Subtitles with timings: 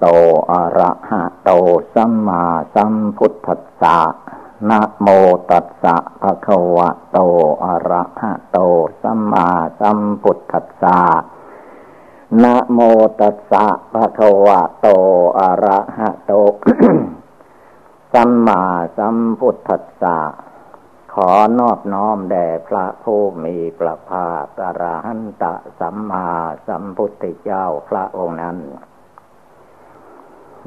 [0.00, 0.06] โต
[0.52, 1.50] อะระหะโต
[1.94, 2.42] สัมมา
[2.74, 3.98] สัมพุทธัสสะ
[4.70, 5.08] นะโม
[5.50, 7.18] ตัสสะภะคะวะโต
[7.64, 8.58] อะระหะโต
[9.02, 9.48] สัมมา
[9.80, 11.00] สัมพุทธัสสะ
[12.42, 12.78] นะโม
[13.20, 14.88] ตัสสะภะคะวะโต
[15.38, 16.32] อะระหะโต
[18.12, 18.62] สัมมา
[18.98, 20.18] สัมพุทธัสสะ
[21.14, 25.44] ขอนอบน้อมแด่พระผู้มีพระภาคอรหันต
[25.80, 26.28] สัมมา
[26.66, 28.58] สัมพุทธเจ้าพระองค์นั้น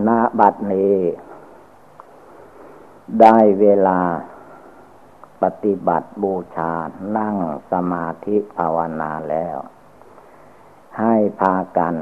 [0.08, 0.10] ณ
[0.40, 0.96] บัดนี้
[3.22, 4.02] ได้เวลา
[5.42, 6.74] ปฏิบัติบูชา
[7.18, 7.38] นั่ง
[7.72, 9.58] สมาธิภาวนาแล้ว
[11.00, 11.96] ให้พากัน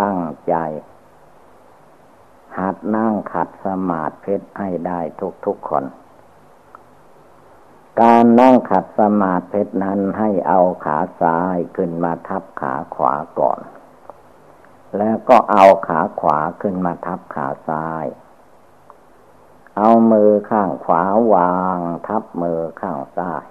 [0.00, 0.54] ตั้งใจ
[2.58, 5.00] หัดนั่งขัดสมาธิให้ได้
[5.46, 5.84] ทุกๆคน
[8.00, 13.60] การนั่งขัดสมาธินั้นให้เอาขาซ้ายขึ้นมาทับขาขวาก่อน
[14.98, 18.06] แล้วก็เอาขาขวาขึ้นมาทับขาซ้าย
[19.76, 21.02] เอามือข้างขวา
[21.34, 23.44] วาง ทับมือข้างซ้าย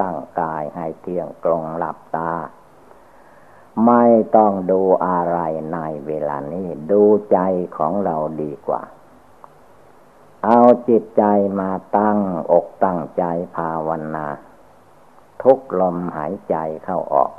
[0.00, 2.32] ตั้งกายให้เที่ยงตรงหลับตา
[3.86, 4.04] ไม่
[4.36, 5.38] ต้องดูอะไร
[5.72, 7.02] ในเวลานี้ ดู
[7.32, 7.38] ใจ
[7.76, 8.82] ของเราดีกว่า
[10.44, 11.24] เอาจิตใจ
[11.60, 12.18] มาตั้ง
[12.52, 13.24] อกตั้งใจ
[13.56, 14.26] ภาวนา
[15.42, 17.32] ทุกลมหายใจเข้าออก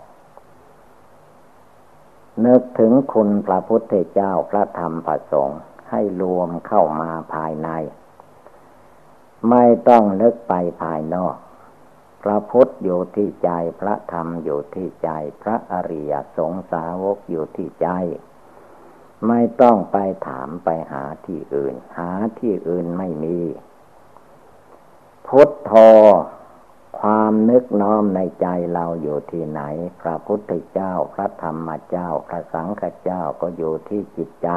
[2.45, 5.59] นึกถึงคุณพระพุทธเจ้าพระธรรมพระสงฆ์
[5.89, 7.69] ให้รวมเข้ามาภายใน
[9.49, 11.35] ไม่ต้องนึกไปภายนอก
[12.23, 15.09] พระพุทธอยู่ที่ใจพระธรรมอยู่ที่ใจ
[15.41, 17.87] พระอริยสงสาวกอยู่ที่ใจ
[19.27, 23.39] ไม่ต้องไปถามไปหาที่อื่น หาที่อื่นไม่มี
[25.27, 25.73] พุทโธ
[26.97, 29.61] ความนึกน้อมในใจเราอยู่ที่ไหน
[30.01, 34.49] พระพุทธเจ้า พระธรรมเจ้า พระสังฆเจ้าก็อยู่ที่จิตใจ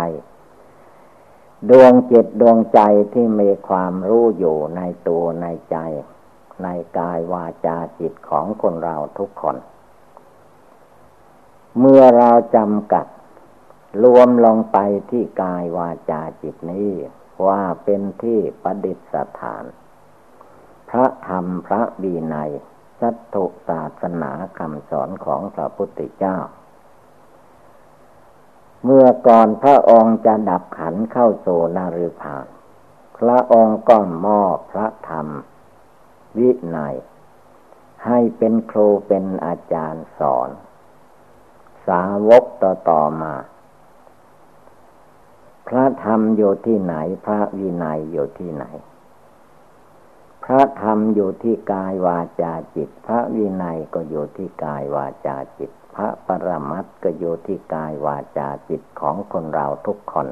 [1.70, 2.80] ดวงจิตดวงใจ
[3.12, 5.76] ที่มีความรู้อยู่ในตัวในใจ
[6.62, 9.56] ในกายวาจาจิตของคนเราทุกคน
[11.78, 13.06] เมื่อเราจำกัด
[14.02, 14.78] รวมลงไป
[15.10, 16.90] ที่กายวาจาจิตนี้
[17.46, 18.98] ว่าเป็นที่ประดิษ
[19.40, 19.64] ฐาน
[20.92, 22.52] พระธรรมพระบีนัย
[23.00, 26.38] สัตถุศาสนาคำสอนของพระพุทธเจ้า
[28.84, 32.46] เมื่อก่อนพระองค์จะดับขันเข้าโซนาริพาน
[33.18, 35.26] พระองค์ก็มอบพระธรรม
[36.38, 36.96] วินัย
[38.06, 40.50] ให้เป็นครูเป็นอาจารย์สอน
[41.86, 43.34] สาวกต่อต่อมา
[45.68, 48.66] พระธรรมอยู่ที่ไหน พระวินัยอยู่ที่ไหน
[50.44, 60.28] พระธรรมอยู่ที่กายวาจาจิต พระวินัยก็อยู่ที่กายวาจาจิต พระปรมัตก็อยู่ที่กายวาจาจิตของคนเราทุกคน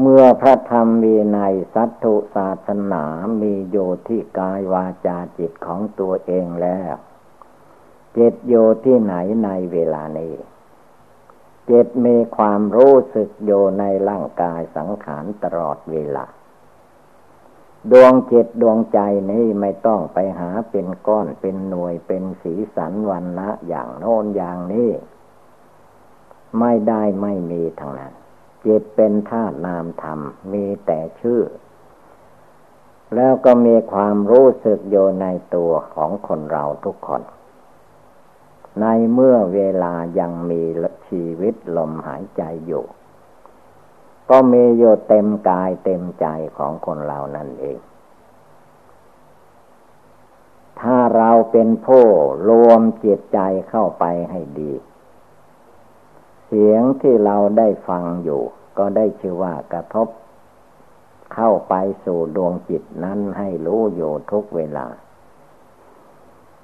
[0.00, 3.04] เมื่อพระธรรมวินัยสัตถุศาสนา
[3.40, 6.94] มีอยู่ที่กายวาจาจิตของตัวเองแล้ว
[8.16, 9.14] จิตอยู่ที่ไหน
[9.44, 10.34] ในเวลานี้
[11.70, 16.26] จิตมีความรู้สึกอยู่ในร่างกายสังขารตลอดเวลา
[17.92, 18.98] ดวงจิตดวงใจ
[19.30, 24.90] นี้ไม่ต้องไปหาเป็นก้อนเป็นหน่วยเป็นสีสันวันละอย่างโน้นอย่างนี้
[26.58, 28.12] ไม่ได้ไม่มีทางนั้น
[28.64, 30.20] จิตเป็นธาตุนามธรรม
[30.52, 31.40] มีแต่ชื่อ
[33.14, 37.22] แล้วก็มีความรู้สึกโยในตัวของคนเราทุกคน
[38.80, 40.62] ในเมื่อเวลายังมี
[41.08, 42.84] ชีวิตลมหายใจอยู่
[44.30, 46.26] ก็มีอยู่เต็มกายเต็มใจ
[46.56, 47.78] ของคนเรานั่นเอง
[50.80, 52.04] ถ้าเราเป็นผู้
[52.48, 54.72] รวมจิตใจเข้าไปให้ดี
[56.46, 58.42] เสียงที่เราได้ฟังอยู่
[58.78, 60.08] ก็ได้ชื่อว่ากระทบ
[61.34, 61.74] เข้าไป
[62.04, 64.86] สู่ดวงจิตนั้นให้รู้อยู่ทุกเวลา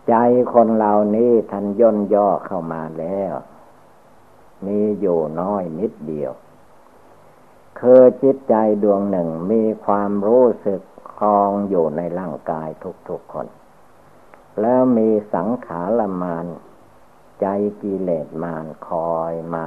[0.09, 0.15] ใจ
[0.53, 3.35] คนเหล่านี้ทันย่นย่อเข้ามาแล้ว
[4.67, 6.33] มีอยู่น้อยนิดเดียว
[7.81, 10.81] คือจิตใจดวงหนึ่งมีความรู้สึก
[11.17, 12.69] คลองอยู่ในร่างกาย
[13.09, 13.47] ทุกๆคน
[14.61, 16.47] แล้วมีสังขารมาน
[17.41, 17.47] ใจ
[17.83, 19.67] กิเลสมานคอยมา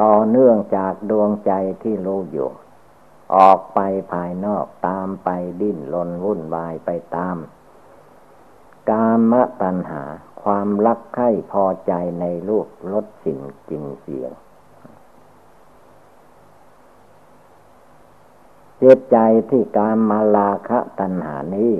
[0.00, 1.52] ต่อเนื่องจากดวงใจ
[1.82, 2.50] ที่รู้อยู่
[3.36, 3.80] ออกไป
[4.12, 5.28] ภายนอกตามไป
[5.60, 7.36] ดิ้นรนวุ่นวายไปตาม
[8.90, 10.02] กามตัณหา
[10.42, 14.30] ความรักใคร่พอใจในรูปรสสิ่งจริงเสียง
[18.82, 19.18] จิตใจ
[19.50, 21.74] ที่การมาลาคะตัณหานี้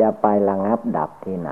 [0.00, 1.50] จะไประงับดับที่ไหน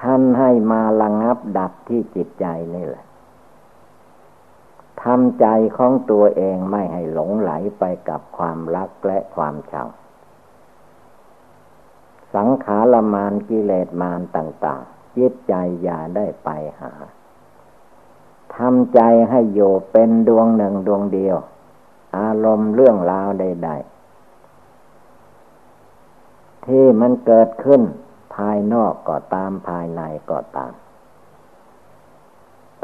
[0.00, 3.06] ท่านให้มาระงับดับที่จิตใจนี่แหละ
[5.02, 9.88] ทำใจของตัวเองไม่ให้หลงไหลไปกับความรักและความชัง
[12.34, 16.50] สังขารมานกิเลสมานต่าง ๆ จิตใจอย่าได้ไป
[16.80, 16.92] หา
[18.58, 19.00] ทำใจ
[19.30, 19.60] ให้โย
[19.92, 21.36] เป็นดวงหนึ่งดวงเดียว
[22.18, 23.98] อารมณ์เรื่องราวใด ๆ
[26.66, 27.82] ที่มันเกิดขึ้น
[28.34, 30.00] ภายนอกก็ตามภายใน
[30.30, 30.72] ก็ตาม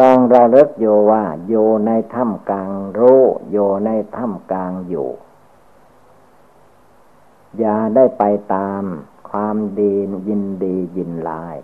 [0.00, 5.08] ต้องระลึกอยู่ว่าอยู่ในถ้ำกลางรู้อยู่ในถ้ำกลางอยู่
[7.58, 8.24] อย่าได้ไป
[8.54, 8.82] ตาม
[9.30, 9.94] ความดี
[10.28, 11.56] ยินดียินลาย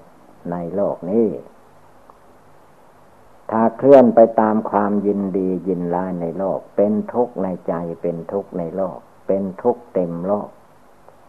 [0.50, 1.26] ในโลกนี้
[3.50, 10.48] ถ้าเคลื่อนไปตามความยินดียินลายในโลก เป็นทุกข์ในใจเป็นทุกข์ในโลก เป็นทุกข์เต็มโลก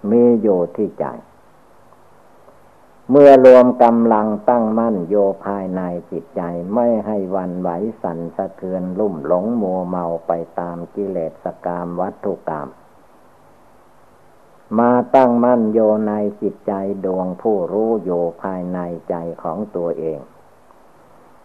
[0.10, 1.06] มีอยู่ที่ใจ
[3.10, 5.16] เมื่อรวมกำลังตั้งมั่นโย
[5.46, 5.82] ภายใน
[6.12, 6.42] จิตใจ
[6.74, 7.70] ไม่ให้วันไหว
[8.02, 12.68] สั่นสะเทือนลุ่มหลงมัวเมาไปตามกิเลสกามวัตถุกรรม
[14.80, 16.74] มาตั้งมั่นโยในจิตใจ
[17.06, 18.12] ดวงผู้รู้โย
[18.44, 18.80] ภายใน
[19.10, 20.20] ใจของตัวเอง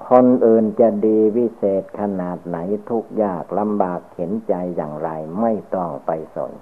[0.09, 2.57] คนอื่นจะดีวิเศษขนาดไหน
[2.91, 5.09] ทุกยากลำบากเข็นใจอย่างไร
[5.41, 6.53] ไม่ต้องไปสน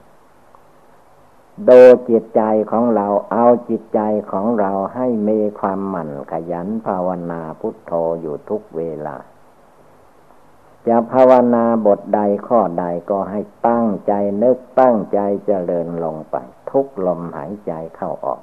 [1.64, 1.70] โด
[2.08, 4.00] จิตใจของเราเอาจิตใจ
[4.32, 9.16] ของเราให้มีความหมั่นขยันภาวนาพุทโธอยู่ทุกเวลา
[10.88, 16.37] จะภาวนาบทใดข้อใดก็ให้ตั้งใจนึกตั้งใจเจริญลงไป
[16.70, 18.42] ทุกลมหายใจเข้าออก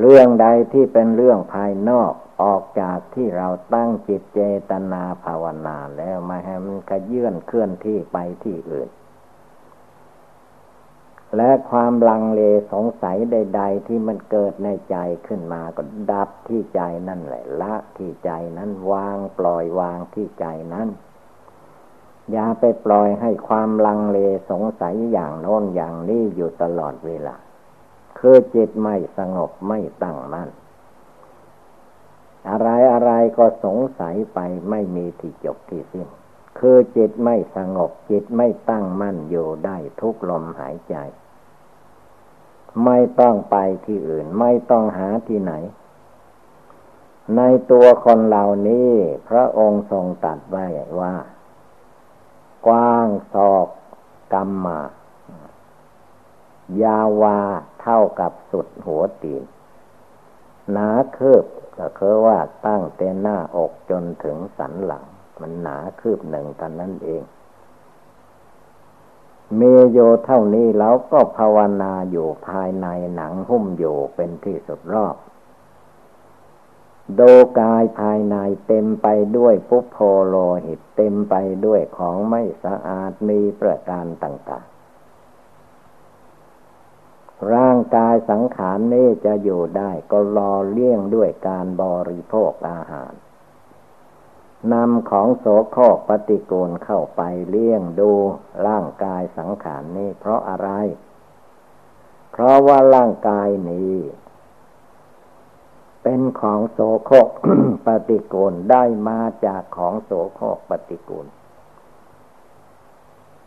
[0.00, 2.12] เรื่องใดที่เป็นเรื่องภายนอก
[2.42, 8.88] ออกจากที่เราตั้งจิตเจตนาภาวนาแล้วม่ให้มันกระเยื่อนเคลื่อนที่ไปที่อื่น
[11.36, 12.40] และความลังเล
[12.72, 20.88] สงสัยใด ๆ ที่มันเกิดในใจขึ้นมาก็ดับที่ใจนั่นแหละละที่ใจนั้นวางปล่อยวางที่ใจนั้น
[22.32, 24.18] อย่าไปปล่อยให้ความลังเล
[24.50, 27.36] สงสัยอย่างโน้นอย่างนี้อยู่ตลอดเวลา
[28.20, 30.48] คือจิตไม่สงบไม่ตั้งมั่น
[32.50, 34.38] อะไรอะไรก็สงสัยไป
[34.70, 36.08] ไม่มีที่จบที่สิ้น
[36.58, 40.96] คือจิตไม่สงบจิตไม่ตั้งมั่นอยู่ได้ทุกลมหายใจ
[42.84, 43.56] ไม่ต้องไป
[43.86, 45.52] ที่อื่นไม่ต้องหาที่ไหน
[47.36, 48.90] ในตัวคนเหล่านี้
[49.28, 50.66] พระองค์ทรงตัดไว้
[51.00, 51.14] ว่า
[52.66, 53.68] กว้างศอก
[54.34, 54.80] กรรมมา
[56.82, 57.40] ยาวา
[57.82, 59.42] เท่ากับสุดหัวตีน
[60.72, 61.44] หนาคืบ
[61.78, 65.04] ก็คือว่าตั้งแต่หน้าอกจนถึงสันหลัง
[65.40, 67.22] มันหนาคืบหนึ่งตอนนั้นเอง
[69.56, 69.60] เม
[69.90, 75.16] โยเท่านี้แล้วก็ภาวนาอยู่ภายในหนังหุ้มอยู่เป็นที่สุดรอบ
[77.14, 77.22] โด
[77.58, 78.36] กายภายใน
[78.66, 79.06] เต็มไป
[79.36, 81.34] ด้วยปุพโพโลหิตเต็มไป
[81.66, 84.70] ด้วยของไม่สะอาดมีประการต่างๆ
[87.52, 93.12] ร่าง กายสังขารนี้จะอยู่ได้ก็รอเลี้ยงด้วยการบริโภคอาหาร
[94.72, 98.12] นำของโสโครกปฏิกูลเข้าไปเลี้ยงดู
[98.66, 100.68] ร่างกายสังขารนี้เพราะอะไร
[102.30, 103.94] เพราะว่าร่างกายนี้
[106.02, 107.28] เป็นของโสโครก
[107.86, 111.26] ปฏิกูลได้มาจากของโสโครกปฏิกูล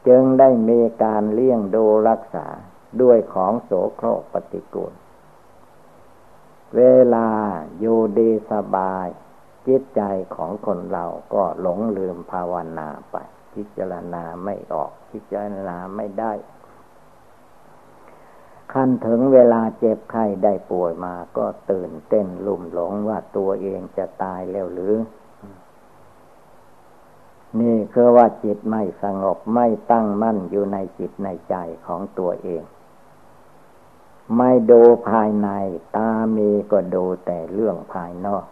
[0.08, 2.48] จึงได้มีการเลี้ยงดูรักษา
[3.02, 4.94] ด้วยของโสโครกปฏิกูล
[6.76, 6.82] เว
[7.16, 7.28] ลา
[7.80, 9.08] อยู่ดีสบาย
[9.68, 10.02] จิตใจ
[10.36, 13.16] ของคนเราก็หลงลืมภาวนาไป
[13.54, 16.34] พิจารณาไม่ออก พิจารณาไม่ได้
[18.74, 24.96] ขั้นถึงเวลาเจ็บไข้ได้ป่วยมาก็ตื่นเต้นลุ่มหลงว่าตัวเองจะตายแล้วหรือ
[27.60, 31.56] นี่คือว่าจิตไม่สงบไม่ตั้งมั่นอยู่ในจิตในใจ
[31.88, 32.64] ของตัวเอง
[34.38, 35.50] ไม่ดูภายใน
[35.96, 38.46] ตามีก็ดูแต่เรื่องภายนอก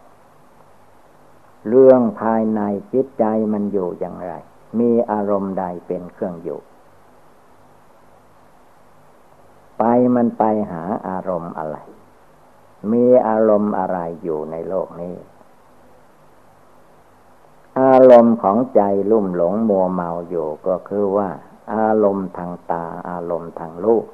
[1.70, 2.62] เรื่องภายใน
[2.94, 4.34] จิตใจมันอยู่อย่างไร
[4.80, 6.60] มีอารมณ์ใดเป็นเครื่องอยู่
[9.78, 9.84] ไป
[10.16, 11.78] มันไปหาอารมณ์อะไร
[12.92, 15.16] มีอารมณ์อะไรอยู่ในโลกนี้
[17.82, 21.30] อารมณ์ของใจลุ่มหลงมัวเมาอยู่ก็คือว่า
[21.76, 24.06] อารมณ์ทางตาอารมณ์ทางรูป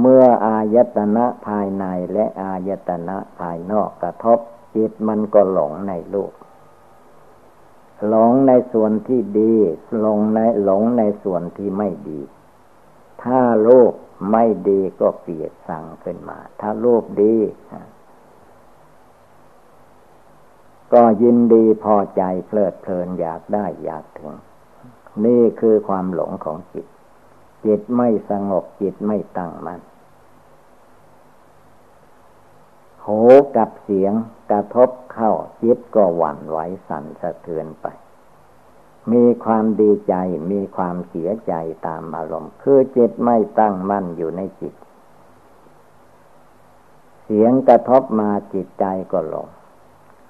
[0.00, 4.38] เมื่ออายตนะภายในและอายตนะภายนอกกระทบ
[4.74, 6.32] จิตมันก็หลงในโลก
[8.08, 9.54] หลงในส่วนที่ดี
[10.00, 12.20] หลงในหลงในส่วนที่ไม่ดี
[13.22, 13.92] ถ้าโลก
[14.30, 17.36] ไม่ดีก็เปลียดสั่งขึ้นมา ถ้าโลกดี
[20.92, 24.34] ก็ยินดีพอใจเพลิดเพลินอยากได้อยากถึง
[25.24, 26.86] นี่คือความหลงของจิต
[27.64, 29.80] จิตไม่สงบจิตไม่ตั้งมัน่น
[33.08, 33.22] หู
[33.56, 34.12] กับเสียง
[34.50, 37.86] กระทบเข้าจิตก็หวั่นไหวสั่นสะเทือนไป
[39.12, 40.14] มีความดีใจ
[40.50, 41.52] มีความเสียใจ
[41.86, 44.74] ตามอารมณ์ คือจิตไม่ตั้งมั่นอยู่ในจิต
[47.24, 49.48] เสียงกระทบมาจิตใจก็หลง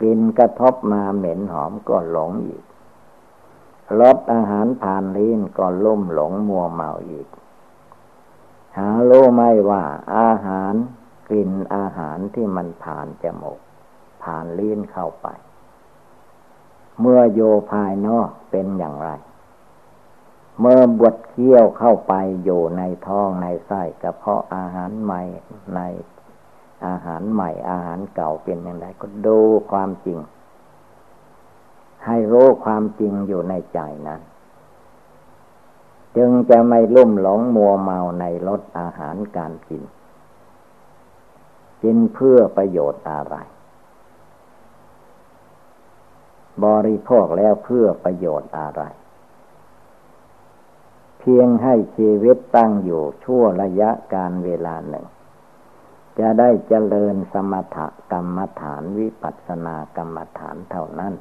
[0.01, 2.63] กลิ่นกระทบมาเหม็นหอมก็หลงอีก
[4.01, 7.29] รสอาหารผ่านลิ้นก็ลุ่มหลงมัวเมาอีก
[8.77, 9.83] หารู้ไม่ว่า
[10.15, 10.75] อาหาร
[11.29, 13.61] กลิ่นอาหารที่มันผ่านจมูก
[14.23, 15.29] ผ่านลิ้นเข้าไป
[17.01, 19.11] เมื่อโยภายนอกเป็นอย่างไร
[20.61, 25.23] เมื่อบวดเคี้ยวเข้าไปอยู่ในท้องในไส้กระเพาะอาหารใหม่
[25.75, 25.81] ใน
[26.87, 29.39] อาหารใหม่อาหารเก่าเป็นอย่างไรก็ดู
[29.71, 30.19] ความจริง
[32.07, 34.21] ให้รู้ความจริงอยู่ในใจนั้น
[36.17, 39.83] จึงจะไม่ลุ่มหลงมัวเมาในรสอาหารการกิน
[41.83, 43.37] กินเพื่อประโยชน์อะไร
[46.65, 48.83] บริโภคแล้วเพื่อประโยชน์อะไร
[51.19, 55.07] เพียงให้ชีวิตตั้งอยู่ชั่วระยะการเวลาหนึ่ง
[56.19, 57.79] จะได้เจริญสมถ
[58.13, 61.15] กรรมฐานวิปัสสนากรรมฐานเท่านั้น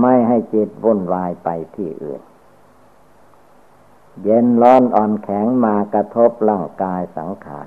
[0.00, 2.22] ไม่ให้จิตวุ่นวายไปที่อื่น
[4.22, 7.66] เย็นร้อนอ่อนแข็งมากระทบร่างกายสังขาร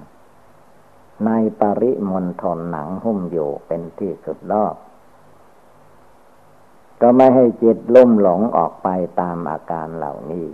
[1.24, 4.76] ในปริมณฑลหนังหุ้มอยู่เป็นที่สุดรอบ
[7.02, 8.88] ก็ไม่ให้จิตลุ่มหลงออกไป
[9.22, 10.48] ตามอาการเหล่านี้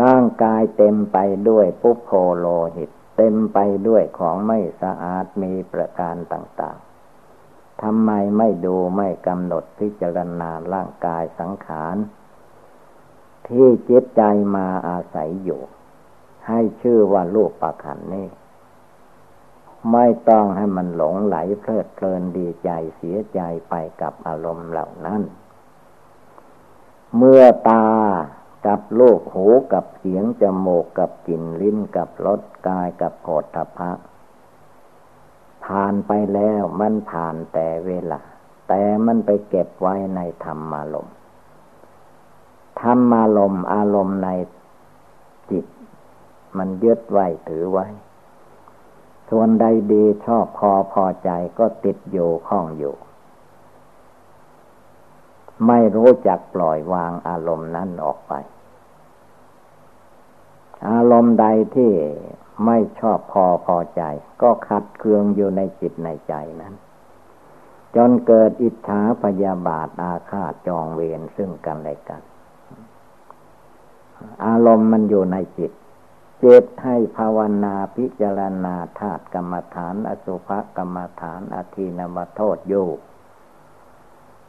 [0.00, 2.46] ร่างกายเต็มไปด้วยปุพโพโล
[2.76, 3.58] หิต เต็มไป
[3.88, 11.96] ด้วยของไม่สะอาดมีประการต่างๆทำไมไม่ดูไม่กำหนดพิจารณาร่างกายสังขาร
[13.48, 14.22] ที่จิตใจ
[14.56, 15.60] มาอาศัยอยู่
[16.48, 18.26] ให้ชื่อว่าลูกประคันนี้
[19.92, 25.22] ไม่ต้องให้มันหลงไหลเพลิดเพลินดีใจเสียใจไปกับอารมณ์เหล่านั้น
[27.16, 27.86] เมื่อตา
[28.66, 33.90] กับโลกหูกับเสียงจมูกกับกลิ่นลิ้นกับรสกายกับโผฏฐพะ
[35.64, 38.20] ผ่านไปแล้วมันผ่านแต่เวลา
[38.68, 41.08] แต่มันไปเก็บไว้ในธรรมารม
[42.80, 44.28] ธรรมารมอารมณ์ใน
[45.50, 45.66] จิต
[46.56, 47.86] มันยึดไว้ถือไว้
[49.30, 52.94] ส่วนใดดีชอบพอพอใจก็ติดอยู่ข้องอยู่
[55.66, 58.32] ไม่รู้จักปล่อยวางอารมณ์นั้นออกไป
[60.88, 61.92] อารมณ์ใดที่
[62.66, 64.02] ไม่ชอบพอพอใจ
[64.42, 66.74] ก็ขัดเคืองอยู่ในจิตในใจนั้น
[67.96, 72.22] จนเกิดอิจฉาพยาบาทอาฆาตจองเวรซึ่งกันและกัน
[74.46, 75.72] อารมณ์มันอยู่ในจิต
[76.40, 82.88] เจตให้ภาวนาพิจารณาธาตุกรรมฐาน อสุภกรรมฐานอธินวโทษอยู่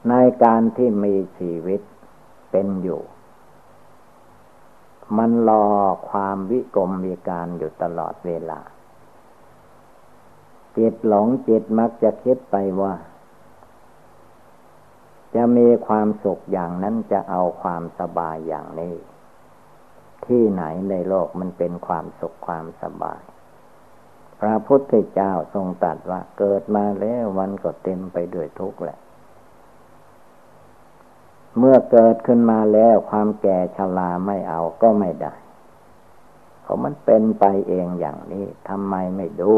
[0.09, 0.13] ใน
[0.43, 1.81] การที่มีชีวิต
[2.51, 3.01] เป็นอยู่
[5.17, 5.65] มันรอ
[6.09, 8.59] ความวิกรมมีการอยู่ตลอดเวลา
[10.77, 12.93] จิตหลงจิตมักจะคิดไปว่า
[15.35, 18.95] จะมีความสุขอย่างนั้นจะเอาความสบายอย่างนี้
[20.27, 23.21] ที่ไหนในโลกมันเป็นความสุขความสบาย
[24.39, 28.99] พระพุทธเจ้าทรงตรัสว่าเกิดมาแล้วมันก็เต็มไปด้วยทุกข์แหละ
[31.57, 35.33] เมื่อเกิดขึ้นมาแล้วความแก่ชราไม่เอาก็ไม่ได้
[36.61, 39.53] เพราะมันเป็นไปเองอย่างนี้ทำไมไม่ดู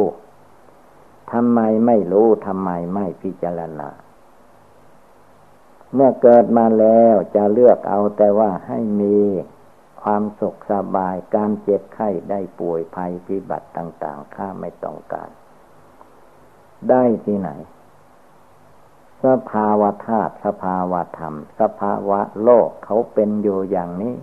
[1.33, 3.89] ทำไมไม่รู้ทำไมไม่พิจารณา
[5.93, 9.17] เมื่อเกิดมาแล้วจะเลือกเอาแต่ว่าให้มี
[10.03, 15.29] ความสุขสบาย การเจ็บไข้ได้ป่วยภัยพิบัติต่าง ๆ ข้าไม่ต้องการ
[16.89, 17.49] ได้ที่ไหน
[19.25, 24.15] สภาวะธาตุสภาวะธรรม สภาวะโลกเขาเป็นอยู่อย่างนี้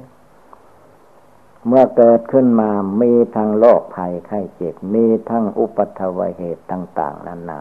[1.66, 7.60] เมื่อเกิดขึ้นมามีทั้งโรคภัยไข้เจ็บ มีทั้งอุปัตวเหตุต่าง ๆนานา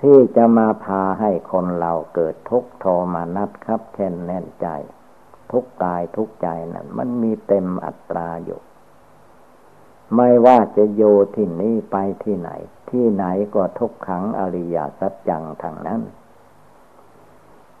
[0.00, 4.66] ที่จะมาพาให้คนเราเกิดทุกข์โทมานัดครับแค่นแน่นใจ
[5.52, 8.60] ทุกกายทุกใจนั้นมันมีเต็มอัตราอยู่
[10.16, 11.02] ไม่ว่าจะโย
[11.34, 12.50] ที่นี้ไปที่ไหน
[12.90, 16.00] ที่ไหนก็ทุกขังอริยสัจจังทางนั้น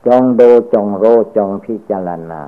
[0.06, 1.04] จงดูจงโร
[1.36, 2.42] จงพิจารณา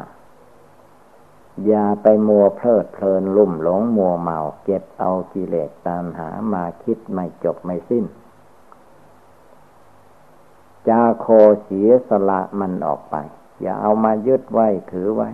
[1.66, 8.04] อย่าไปมัวเพลิดเพลินลุ่มหลงมัวเมาเก็บเอากิเลสตามหามาคิดไม่จบไม่สิ้น
[10.88, 11.26] จาโค
[11.62, 13.16] เสียสละมันออกไป
[13.62, 15.30] อย่าเอามายึดไว้ถือไว้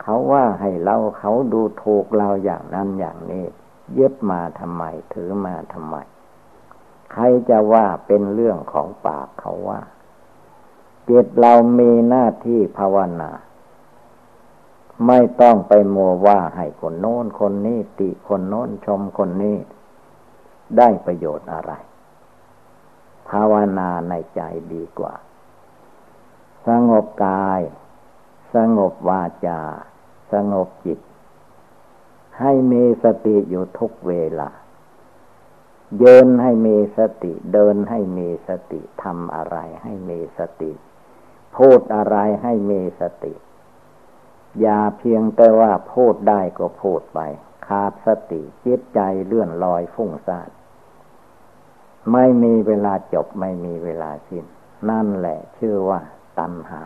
[0.00, 3.44] เขาว่าให้เราเขาดูถูกเราอย่างนั้นอย่างนี้
[3.98, 4.82] ยึดมาทำไม
[5.14, 5.96] ถือมาทำไม
[7.12, 9.80] ใครจะว่าเป็นเรื่องของปากเขาว่า
[11.08, 13.30] จิตเรามีหน้าที่ภาวนา
[15.06, 19.56] ไม่ต้องไปมัวว่าให้คนโน้นคนนี้ ติคนโน้นชมคนนี้
[20.78, 21.72] ได้ประโยชน์อะไร
[23.28, 24.40] ภาวนาในใจ
[24.72, 25.14] ดีกว่า
[26.66, 27.60] สงบกาย
[28.54, 29.60] สงบวาจา
[30.32, 31.00] สงบจิต
[32.40, 34.50] ให้มีสติอยู่ทุกเวลา
[35.98, 40.72] เยินให้มีสติ เดินให้มีสติทำอะไรให้มีสติ
[41.56, 43.34] พูดอะไรให้มีสติ
[44.60, 47.20] อย่าเพียงแต่ว่าพูดได้ก็พูดไป
[47.66, 50.48] ขาดสติจิตใจเลื่อนลอยฟุ้งซ่าน
[52.12, 54.44] ไม่มีเวลาจบไม่มีเวลาสิ้น
[54.90, 56.00] นั่นแหละชื่อว่า
[56.38, 56.84] ตัณหา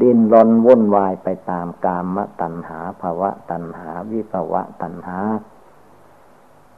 [0.00, 5.18] ดินรนวุ่นวายไปตามกามตัณหาภาวะตัณหา วิภาวะตัณหา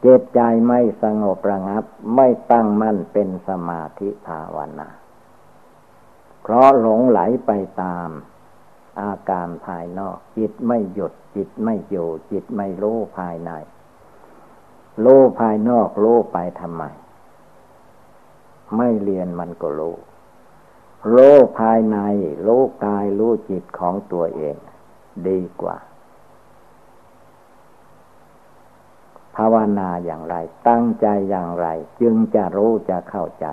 [0.01, 4.89] เจตใจไม่สงบระงับ ไม่ตั้งมั่นเป็นสมาธิภาวนา
[6.43, 7.51] เพราะหลงไหลไป
[7.83, 8.09] ตาม
[9.01, 13.51] อาการภายนอก จิตไม่หยุด จิตไม่อยู่จิตไม่รู้ภายใน
[15.05, 16.83] รู้ภายนอกรู้ไปทำไม
[18.77, 19.97] ไม่เรียนมันก็รู้
[21.13, 21.99] รู้ภายใน
[22.47, 24.57] รู้กาย รู้จิตของตัวเอง
[25.29, 25.77] ดีกว่า
[29.37, 30.37] ภาวนาอย่างไร
[30.69, 31.67] ตั้งใจอย่างไร
[32.01, 33.47] จึงจะรู้จะเข้าใจ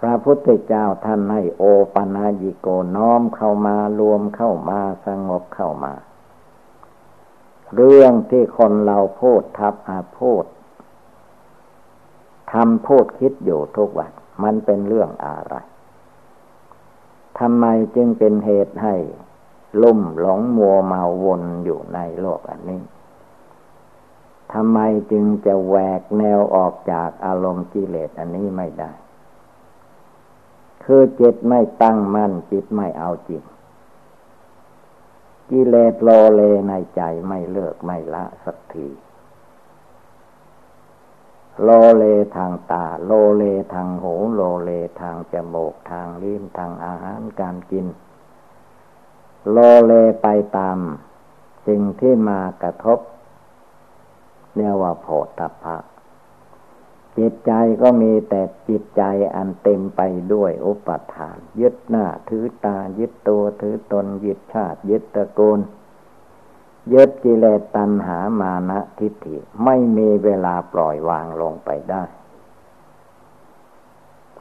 [0.00, 1.62] พระพุทธเจ้าท่านให้โอ
[1.94, 5.94] ปัญญิโกน้อมเข้ามารวมเข้ามาสงบเข้ามา
[7.74, 10.44] เรื่องที่คนเราพูดทับอาพูด
[12.52, 15.54] ทำพูดคิดอยู่ทุกวัน มันเป็นเรื่องอะไร
[17.38, 18.94] ทำไมจึงเป็นเหตุให้
[19.82, 22.82] ลุ่มหลงมัวเมาวนอยู่ในโลกอันนี้
[24.52, 24.78] ทำไม
[25.12, 28.92] จึงจะแหวกแนวออกจากอารมณ์กิเลสอันนี้ไม่ได้
[30.84, 33.42] คือจิตไม่ตั้งมั่นจิตไม่เอาจริง
[35.50, 38.88] กิเลสโลเลในใจไม่เลิกไม่ละสักที
[41.62, 42.04] โลเล
[42.36, 47.86] ทางตา โลเลทางหู โลเลทางจมูกทางลิ้นทางอาหารการกิน
[49.50, 49.92] โลเล
[50.22, 50.78] ไปตาม
[51.66, 52.98] สิ่งที่มากระทบ
[54.54, 55.76] เรียกว่าโผฏฐัพพะ
[57.18, 59.02] จิตใจก็มีแต่จิตใจ
[59.34, 60.00] อันเต็มไป
[60.32, 65.60] ด้วยอุปทาน ยึดหน้าถือตายึดตัวถือตนยึดชาติ ยึดตระกูล
[66.92, 72.04] ยึดกิเลสตัณหามานะทิฏฐิไม่มีเวลาปล่อยวางลงไปได้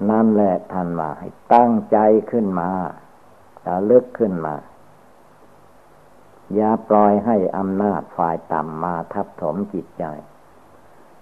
[0.10, 1.98] นั่นแหละท่านมาให้ตั้งใจ
[2.32, 2.70] ขึ้นมา
[3.64, 4.56] จะลึกขึ้นมา
[6.54, 10.06] อย่าปล่อยให้อำนาจฝ่ายต่ำมาทับถมจิตใจ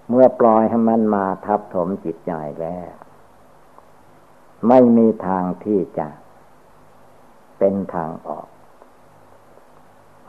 [0.08, 2.92] เมื่อปล่อยให้มันมาทับถมจิตใจแล้ว
[4.68, 6.08] ไม่มีทางที่จะ
[7.58, 8.46] เป็นทางออก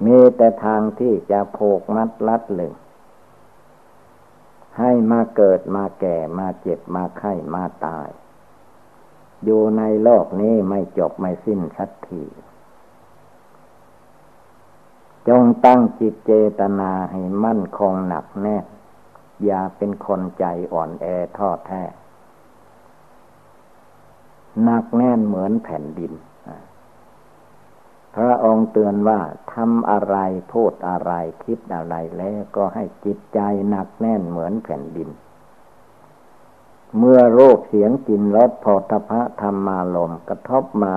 [0.05, 2.73] มีแต่ทางที่จะโผกมัดลัดหลึง
[4.79, 8.09] ให้มาเกิดมาแก่มาเจ็บมาไข้มาตาย
[9.43, 12.23] อยู่ในโลกนี้ไม่จบไม่สิ้นสักที
[15.27, 18.65] จงตั้งจิตเจตนาให้มั่นคงหนักแน่น
[19.45, 21.05] อย่าเป็นคนใจอ่อนแอ
[21.37, 21.83] ท้อแท้
[24.63, 26.13] หนักแน่นเหมือนแผ่นดิน
[28.15, 29.19] พระองค์เตือนว่า
[29.53, 30.15] ทำอะไร
[30.53, 31.11] พูดอะไร
[31.43, 35.09] คิดอะไรแล้วก็ให้จิตใจหนักแน่นเหมือนแผ่นดิน
[36.97, 40.95] เมื่อโรคเสียงกินรสพธพะธรรมาลมกระทบมา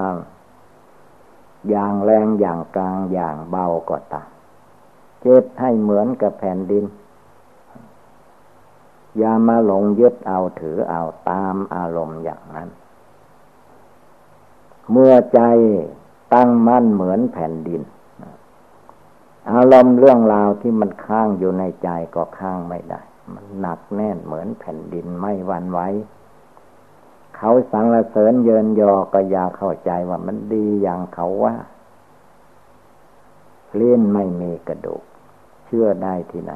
[1.68, 4.28] อย่างแรงอย่างกลางอย่างเบาก็ตาม
[5.20, 6.84] เจ็บให้เหมือนกับแผ่นดิน
[9.18, 12.68] อย่ามาหลงยึดเอาถือเอาตามอารมณ์อย่างนั้น
[14.90, 15.40] เมื่อใจ
[16.34, 17.82] ตั้งมั่นเหมือนแผ่นดิน
[19.52, 23.00] อารมณ์เรื่องราวที่มันค้างอยู่ในใจก็ค้างไม่ได้
[23.34, 25.80] มันหนักแน่นเหมือนแผ่นดินไม่หวั่นไหว
[27.36, 31.54] เขาสังเสริญเยินยอก็อย่าเข้าใจว่ามันดีอย่างเขาว่า
[33.74, 35.02] เลี้ยนไม่มีกระดูก
[35.66, 36.52] เชื่อได้ที่ไหน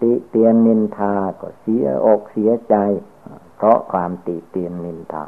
[0.00, 2.76] ติเตียนนินทาก็เสียอกเสียใจ
[3.56, 5.24] เพราะความติเตียนนินทา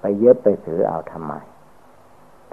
[0.00, 1.32] ไปยึดไปถือเอาทำไม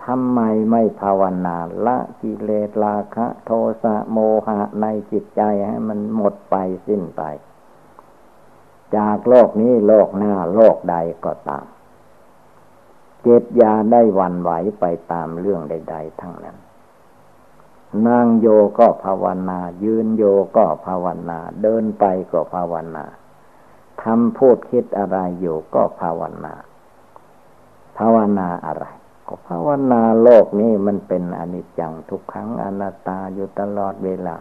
[0.05, 0.39] ทำไม
[0.71, 3.51] ไม่ภาวนาละกิเลสราคะ โท
[3.83, 6.55] สะโมหะในจิตใจให้มันหมดไป
[6.87, 7.21] สิ้นไป
[8.95, 11.65] จากโลกนี้โลกหน้าโลกใดก็ตาม
[13.21, 16.57] เจ็บยาได้วันไหวไปตามเรื่องใด ๆ ทั้งนั้น
[18.07, 18.47] นั่งโย
[18.79, 20.23] ก็ภาวนา ยืนโย
[20.55, 23.05] ก็ภาวนา เดินไปก็ภาวนา
[24.03, 26.53] ทำพูดคิดอะไรอยู่ก็ภาวนา
[27.97, 28.85] ภาวนาอะไร
[29.33, 34.35] ก็ภาวนาโลกนี้มันเป็นอนิจจังทุกครั้งอนัตตาอยู่ตลอดเวลา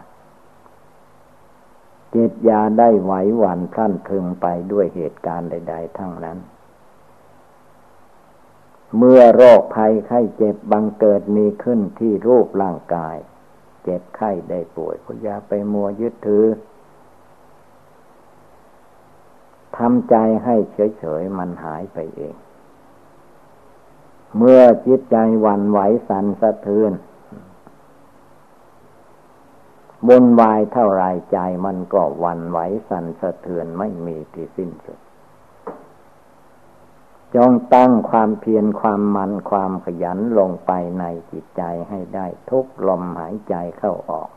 [2.15, 6.37] จิตยาได้ไหวหวันพลั่นพึงไปด้วยเหตุการณ์ใด ๆ ทั้งนั้น
[8.97, 13.15] เมื่อโรคภัยไข้เจ็บบังเกิดมีขึ้นที่รูปร่างกาย
[13.83, 16.45] เจ็บไข้ได้ป่วยก็อย่าไปมัวยึดถือ
[19.77, 20.55] ทำใจให้
[20.99, 22.35] เฉย ๆ มันหายไปเอง
[24.37, 26.93] เมื่อจิตใจวันไหวสั่นสะเทือน
[30.07, 34.99] บนวายเท่าไรใจมันก็วันไหวสั่นสะเทือนไม่มีที่สิ้นสุด
[37.35, 44.29] จงตั้งความเพียรความมันความขยันลงไปในจิตใจให้ได้ทุกลมหายใจเข้าออก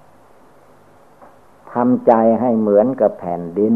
[1.73, 3.75] ทำใจให้เหมือนกับแผ่นดิน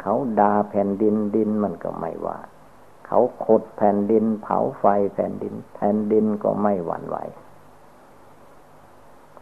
[0.00, 2.38] เขาดาแผ่นดินดินมันก็ไม่ว่า
[3.14, 7.16] เขาขดแผ่นดิน เผาไฟแผ่นดิน แผ่นดินก็ไม่หวั่นไหว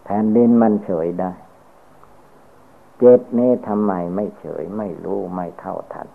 [0.04, 1.32] แผ่นดินมันเฉยได้
[2.98, 6.08] เจ็บนี้ทำไมไม่เฉยไม่รู้ไม่เท่าทัน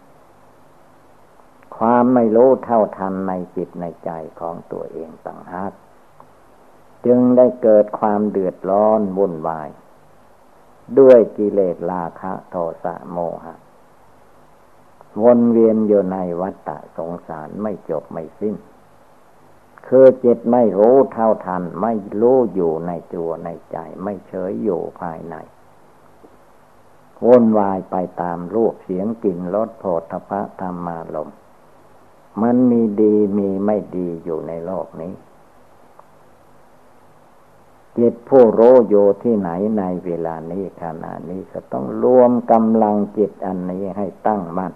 [1.78, 5.72] ความไม่รู้เท่าทันในจิตในใจของตัวเองต่างหาก
[7.06, 9.70] จึงได้เกิดความเดือดร้อนวุ่นวาย
[11.00, 13.56] ด้วยกิเลสราคะโทสะโมหะ
[15.24, 18.56] วนเวียนอยู่ในวัฏฏะสงสารไม่จบไม่สิ้น
[19.88, 25.36] คือจิตไม่รู้เท่าทัน ไม่รู้อยู่ในตัวในใจ ไม่เฉยอยู่ภายใน
[27.26, 31.30] วนวายไปตามรูปเสียงกลิ่นรสโผฏฐะธรรมาลม
[32.42, 35.14] มันมีดีมีไม่ดีอยู่ในโลกนี้
[37.98, 44.74] จิตผู้รู้อยู่ที่ไหนในเวลานี้ขณะนี้ก็ต้องรวมกำลังจิตอันนี้ให้ตั้งมั่น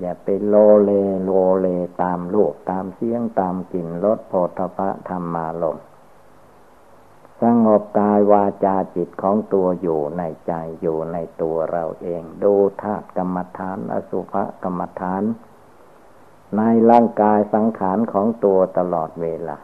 [0.00, 0.90] อย่าไปโลเล
[1.24, 1.66] โลเล
[2.02, 5.78] ตามรูปตามเสียงตามกลิ่นรสโผฏฐะธรรมาลม
[7.42, 15.22] สงบกายวาจาจิตของตัวอยู่ในใจอยู่ในตัวเราเอง ดูธาตุกรรมฐาน อสุภกรรมฐาน
[16.56, 19.58] ในร่างกายสังขารของตัวตลอดเวลา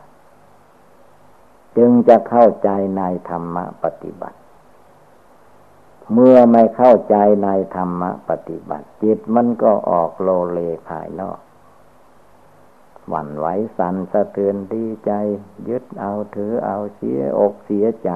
[1.77, 4.39] จึงจะเข้าใจในธรรมปฏิบัติ
[6.13, 11.39] เมื่อไม่เข้าใจในธรรมปฏิบัติ จิตมันก็ออกโลเลภายนอก
[13.09, 15.13] หวั่นไหวสั่นสะเทือนดีใจ
[15.69, 18.11] ยึดเอาถือเอาเสียอกเสียใจ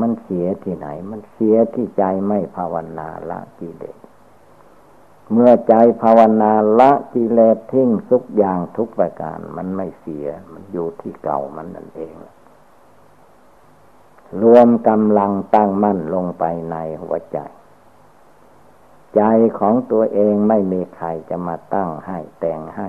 [0.00, 3.98] มันเสียที่ไหน มันเสียที่ใจไม่ภาวนาละกิเลส
[5.32, 12.14] เมื่อใจภาวนาละกิเลสทิ้งทุกอย่างทุกประการ มันไม่เสีย มันอยู่ที่เก่ามันนั่นเอง
[14.42, 17.38] รวมกำลังตั้งมั่นลงไปในหัวใจ
[19.16, 19.22] ใจ
[19.58, 22.88] ของตัวเองไม่มีใครจะมาตั้งให้แต่งให้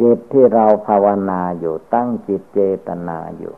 [0.00, 3.54] จิตที่เราภาวนาอยู่ตั้งจิตเจตนาอยู่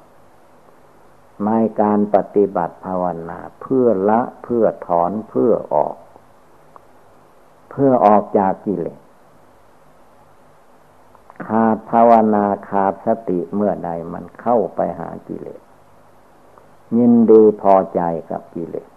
[1.42, 5.96] ไม่การปฏิบัติภาวนาเพื่อละเพื่อถอนเพื่อออก
[7.70, 9.01] เพื่อออกจากกิเลส
[11.46, 15.60] ขาดภาวนาขาดสติเมื่อใดมันเข้าไปหากิเลส
[16.96, 18.00] ยินดีพอใจ
[18.30, 18.88] กับกิเลส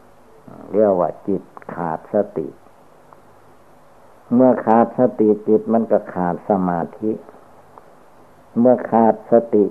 [0.72, 1.44] เรียกว่าจิต
[1.76, 2.48] ขาดสติ
[4.34, 7.12] เมื่อขาดสติจิตมันก็ขาดสมาธิ
[8.60, 9.66] เมื่อขาดสติ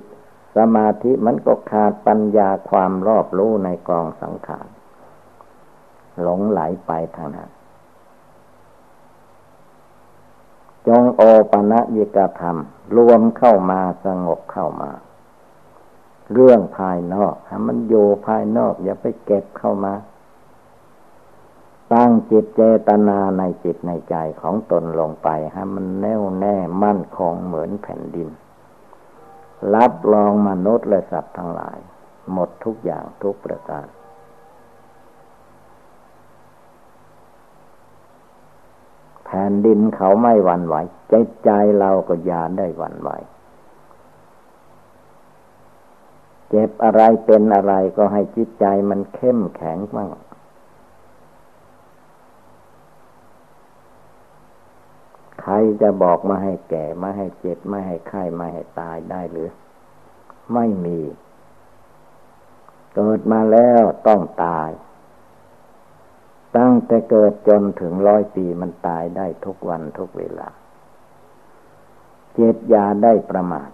[0.56, 4.68] สมาธิมันก็ขาดปัญญาความรอบรู้ในกองสังขาร
[6.22, 7.50] หลงไหลไปทางนั้น
[10.88, 12.56] จงโอปะนะยิกธรรม
[12.96, 14.90] รวมเข้ามาสงบเข้ามา
[16.32, 17.94] เรื่องภายนอกให้มันโย
[18.26, 19.94] ภายนอก อย่าไปเก็บเข้ามา
[21.92, 28.28] ตั้งจิตเจตนาในจิตในใจของตนลงไปให้มันแน่วแน่มั่นคงเหมือนแผ่นดิน
[29.74, 31.78] รับรองมนุษย์และสัตว์ทั้งหลาย
[32.32, 33.86] หมดทุกอย่างทุกประการ
[39.34, 40.74] ผ่นดินเขาไม่หวั่นไหว
[41.08, 43.10] ใจใจเราก็ยาได้หวั่นไหว
[46.48, 50.10] เจ็บอะไรเป็นอะไรก็ให้จิตใจมันเข้มแข็งมั่ง
[55.40, 59.50] ใครจะบอกมาให้แก่มาให้เจ็บม่ให้ไข้ม่ให้ตายได้หรือ
[60.54, 61.00] ไม่มี
[62.94, 64.70] เกิดมาแล้วต้องตาย
[66.56, 70.48] ตั้งแต่เกิดจนถึงร้อยปีมันตายได้ทุกวันทุกเวลา
[72.34, 73.70] เจตยาได้ประมาท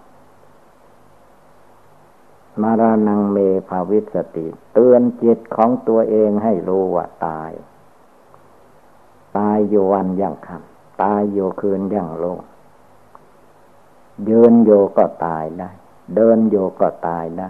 [2.61, 3.37] มารานังเม
[3.69, 7.51] ภาวิสติ เตือนจิตของตัวเองให้รู้ว่าตาย
[9.37, 12.37] ตายอยู่วันยังคำตายอยู่คืนยังลง
[14.29, 15.69] ยืนโยก็ตายได้
[16.15, 17.49] เดินโยก็ตายได้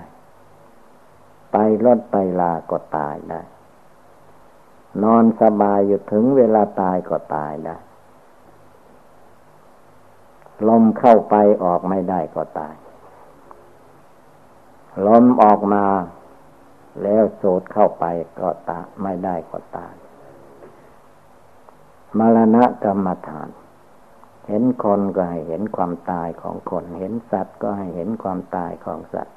[1.51, 3.41] ไปรถไปลาก็ตายได้
[5.03, 7.77] นอนสบายอยู่ถึงเวลาตายก็ตายได้
[10.67, 12.75] ลมเข้าไปออกไม่ได้ก็ตาย
[15.07, 15.85] ลมออกมา
[17.03, 18.05] แล้วสูดเข้าไป
[18.39, 19.93] ก็ตาไม่ได้ก็ตาย
[22.17, 23.49] มรณะกรรมฐาน
[24.47, 29.35] เห็นคนก็ให้เห็นความตายของคน เห็นสัตว์ก็ให้เห็นความตายของสัตว์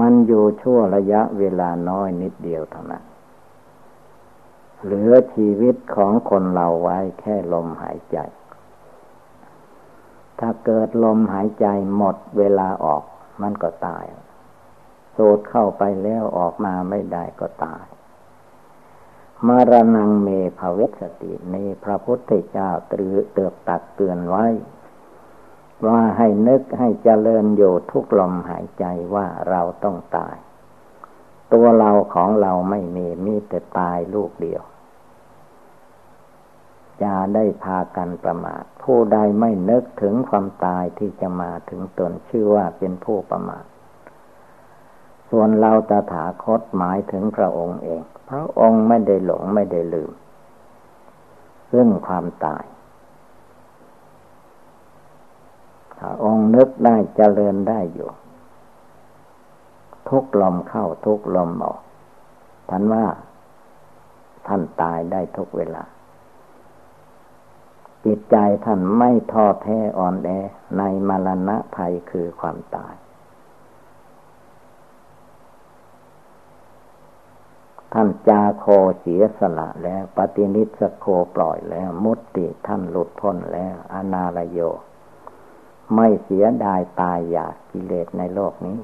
[0.00, 3.04] มันอยู่ชั่วระยะเวลาน้อยนิดเดียวเท่านั้น
[4.84, 8.18] เหลือชีวิตของคนเราไว้แค่ลมหายใจ
[10.38, 13.02] ถ้าเกิดลมหายใจหมดเวลาออก
[13.42, 14.04] มันก็ตาย
[15.16, 17.84] สูดเข้าไปแล้วออกมาไม่ได้ก็ตาย
[19.46, 24.46] มารนังเมภเวสติในพระพุทธเจ้าตรือเตือกตักเตือนไว้
[25.86, 30.36] ว่าให้นึกให้เจริญอยู่ทุกลมหายใจว่าเราต้องตาย
[31.52, 34.62] ตัวเราของเราไม่มีมีแต่ตายลูกเดียว
[37.02, 43.64] จะได้พากันประมาทผู้ใดไม่นึกถึงความตายที่จะมาถึงตนชื่อว่าเป็นผู้ประมาท
[45.30, 50.10] ส่วนเราตถาคตหมายถึงพระองค์เอง พระองค์ไม่ได้หลงไม่ได้ลืม
[51.72, 52.64] ซึ่งความตาย
[55.98, 58.10] พระองค์นึกได้เจริญได้อยู่
[60.08, 61.80] ทุกลมเข้าทุกลมออก
[62.70, 63.06] ท่านว่า
[64.46, 65.84] ท่านตายได้ทุกเวลา
[68.04, 70.30] จิตใจท่านไม่ท้อแท้อ่อนแอ
[70.78, 72.94] ในมรณะภัยคือความตาย
[77.92, 78.66] ท่านจาโค
[79.00, 84.60] เสียสละแล้วปฏินิสโคปล่อยแล้ว มุตติท่านหลุดพ้นแล้ว อนาลโย
[85.94, 88.78] ไม่เสียดายตายอยากกิเลสในโลกนี้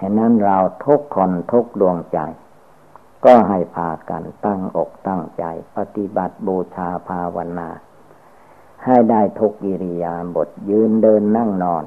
[0.00, 2.18] เห็นนั้นเราทุกคนทุกดวงใจ
[3.24, 5.44] ก็ให้พากันตั้งอกตั้งใจ
[5.76, 7.68] ปฏิบัติบูชาภาวนา
[8.84, 11.84] ให้ได้ทุกอิริยาบถยืนเดินนั่งนอน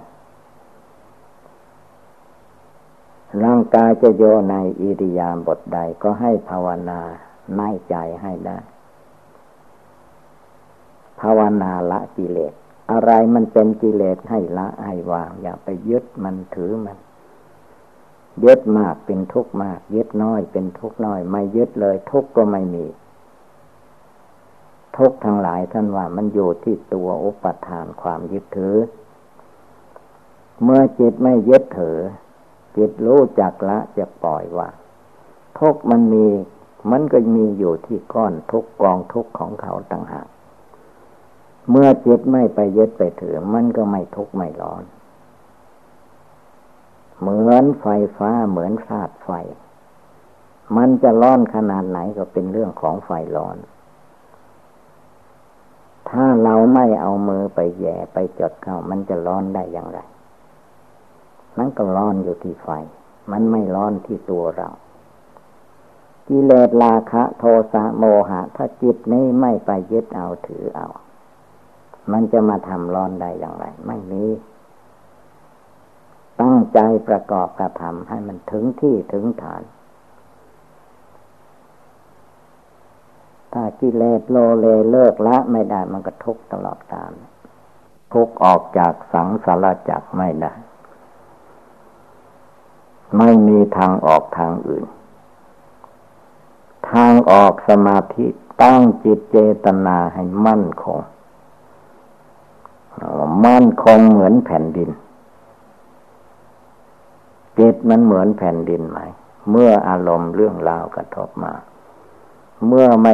[3.44, 7.00] ร่างกายจะโยในอิริยาบถใดก็ให้ภาวนา
[7.56, 8.58] ในใจให้ได้
[11.20, 12.54] ภาวนาละกิเลส
[12.92, 16.98] อะไรมันเป็นกิเลสให้ละให้วาง อย่าไปยึดมันถือมัน
[18.46, 22.86] ยึดมากเป็นทุกข์มาก ยึดน้อยเป็นทุกข์น้อย ไม่ยึดเลยทุกข์ก็ไม่มี
[24.98, 28.76] ทุกข์ทั้งหลายท่านว่ามันอยู่ที่ตัวอุปทานความยึดถือ
[30.64, 31.98] เมื่อจิตไม่ยึดถือ
[32.78, 34.70] จิตรู้จักละจะปล่อยว่า
[35.60, 36.28] ทุกมันมี
[36.92, 40.28] มันก็มีอยู่ที่ก้อนทุกกองทุกของเขาต่างหาก
[41.70, 44.84] เมื่อจิตไม่ไปยึดไปถือ มันก็ไม่ทุกข์ไม่ร้อน
[47.64, 47.86] อนไฟ
[48.18, 49.30] ฟ้าเหมือนธาตุไฟ
[50.78, 53.58] มันจะร้อนขนาดไหนก็เป็นเรื่องของไฟร้อน
[56.10, 60.00] ถ้าเราไม่เอามือไปแย่ไปจดเข้า มันจะร้อนได้อย่างไร
[61.58, 62.70] มันก็ร้อนอยู่ที่ไฟ
[63.32, 64.70] มันไม่ร้อนที่ตัวเรา
[66.28, 70.88] กิเลสราคะ โทสะโมหะ ถ้าจิตนี้ไม่ไปยึดเอาถือเอา
[72.12, 74.24] มันจะมาทำร้อนได้อย่างไร ไม่มี
[76.42, 79.64] ตั้งใจประกอบกระทำให้มันถึงที่ถึงฐาน
[83.54, 87.12] ถ้ากิเลสโลเลเลิกละไม่ได้มันก็ทุกตลอดกาล
[88.14, 90.54] ทุกออกจากสังสารจักไม่ได้
[93.18, 94.86] ไม่มีทางออกทางอื่น
[96.92, 98.26] ทางออกสมาธิ
[98.62, 101.00] ตั้งจิตเจตนาให้มั่นคง
[103.46, 104.90] มั่นคงเหมือนแผ่นดิน
[107.60, 109.00] จิตมันเหมือนแผ่นดินไหม
[109.52, 111.54] เมื่ออารมณ์เรื่องราวกระทบมา
[112.68, 113.14] เมื่อไม่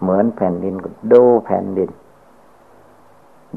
[0.00, 1.90] เหมือนแผ่นดินก็ดูแผ่นดิน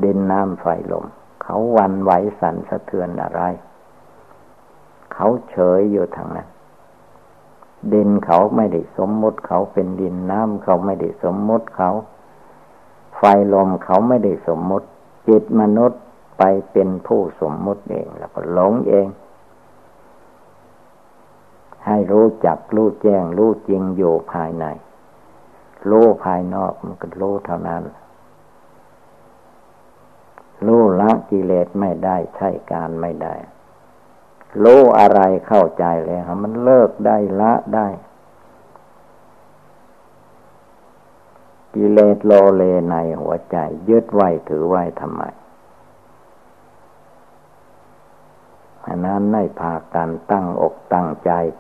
[0.04, 1.06] ดินน้ำไฟลม
[1.43, 3.41] เขาวันไหวสั่นสะเทือนอะไร
[5.13, 6.47] เขาเฉยอยู่ทางนั้น
[7.93, 11.91] ดินเขาไม่ได้สมมติเขาเป็นดินน้ำเขาไม่ได้สมมติเขา
[13.17, 14.88] ไฟลมเขาไม่ได้สมมติ
[15.28, 16.02] จิตมนุษย์
[16.38, 19.08] ไปเป็นผู้สมมติเองแล้วก็หลงเอง
[21.86, 24.65] ให้รู้จักรู้แจ้งรู้จริงอยู่ภายใน
[25.89, 27.84] รู้ภายนอกมันก็รู้เท่านั้น
[30.65, 33.36] รู้ละกิเลสไม่ได้ใช่การไม่ได้
[34.63, 37.88] รู้อะไรเข้าใจแล้วมันเลิกได้ละได้
[41.76, 43.58] กิเลสโลเลในหัวใจ
[43.89, 45.24] ยึดไว้ถือไว้ทำไม
[48.86, 51.08] อันนั้นให้พากันตั้งอกตั้ง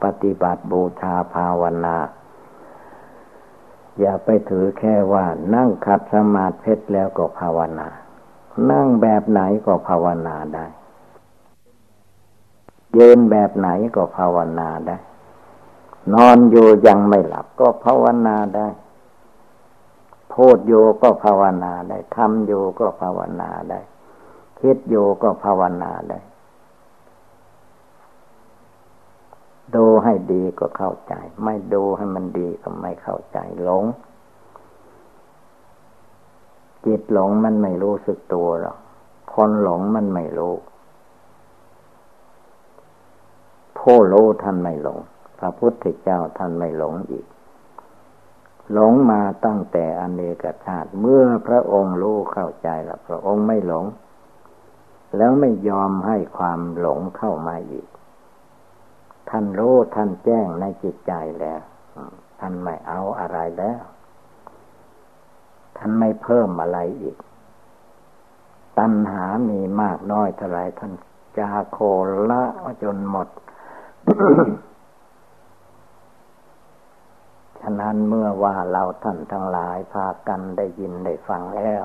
[0.03, 1.97] ปฏิบัติบูชาภาวนา
[3.99, 5.25] อย่าไปถือแค่ว่า
[5.55, 7.87] นั่งขัดสมาธิแล้วก็ภาวนา
[8.71, 10.65] นั่งแบบไหนก็ภาวนาได้
[12.97, 14.97] ยืนแบบไหนก็ภาวนาได้
[16.13, 18.67] นอนอยู่ยังไม่หลับก็ภาวนาได้
[20.33, 23.79] พูดอยู่ก็ภาวนาได้ทำอยู่ก็ภาวนาได้
[24.59, 26.19] คิดอยู่ก็ภาวนาได้
[29.75, 33.85] ดูให้ดีก็เข้าใจ ไม่ดูให้มันดีก็ไม่เข้าใจหลง
[36.85, 38.77] จิตหลงมันไม่รู้สึกตัวหรอก
[39.33, 40.55] คนหลงมันไม่รู้
[43.77, 44.99] ผู้รู้ท่านไม่หลง
[45.39, 47.25] พระพุทธเจ้าท่านไม่หลงอีก
[48.73, 53.85] หลงมาตั้งแต่อเนกชาติ เมื่อพระองค์รู้เข้าใจแล้วพระองค์ไม่หลง
[55.17, 57.87] แล้วไม่ยอมให้ความหลงเข้ามาอีก
[59.31, 61.61] ท่านรู้ท่านแจ้งในจิตใจแล้ว
[62.39, 63.81] ท่านไม่เอาอะไรแล้ว
[65.77, 67.17] ท่านไม่เพิ่มอะไรอีก
[68.79, 70.91] ตัณหามีมากน้อยเท่าไรท่าน
[71.37, 71.77] จาโค
[72.29, 72.43] ละ
[72.83, 73.27] จนหมด
[77.59, 81.83] ฉะนั้นเมื่อว่าเราท่านทั้งหลายพากันได้ยินได้ฟังแล้ว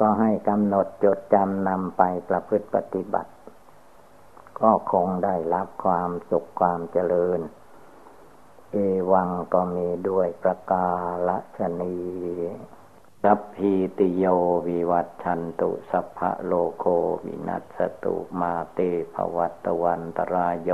[0.00, 3.30] ก็ให้กำหนดจดจำนำไปประพฤติปฏิบัติ
[4.60, 7.40] ก็คงได้รับความสุขความเจริญ
[8.72, 8.76] เอ
[9.12, 10.88] วังก็มีด้วยประกา
[11.56, 11.96] ศนี
[13.22, 14.24] สัพพีติโย
[14.68, 16.84] วิวัตชันตุสัพพะโลโค
[17.24, 18.78] วินัสตุมาเต
[19.14, 20.70] ภวัตวันตรายโย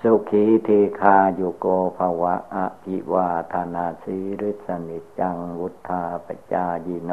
[0.00, 0.68] สุขีเท
[1.00, 1.66] คาโยโก
[1.98, 7.12] ภวะอภิวาธนาสีริสนิจังวุธาปจายิโน